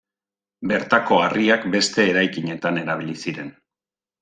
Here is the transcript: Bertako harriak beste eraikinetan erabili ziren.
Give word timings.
Bertako 0.71 1.19
harriak 1.25 1.67
beste 1.77 2.07
eraikinetan 2.15 2.81
erabili 2.87 3.17
ziren. 3.27 3.55